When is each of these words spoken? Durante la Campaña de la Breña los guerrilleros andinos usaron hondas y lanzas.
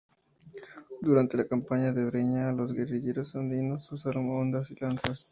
Durante 1.03 1.37
la 1.37 1.45
Campaña 1.47 1.91
de 1.93 2.01
la 2.05 2.09
Breña 2.09 2.51
los 2.53 2.73
guerrilleros 2.73 3.35
andinos 3.35 3.91
usaron 3.91 4.31
hondas 4.31 4.71
y 4.71 4.75
lanzas. 4.77 5.29